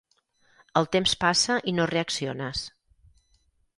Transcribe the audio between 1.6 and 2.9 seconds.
i no reacciones.